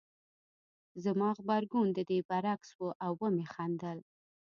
[1.03, 3.97] زما غبرګون د دې برعکس و او ومې خندل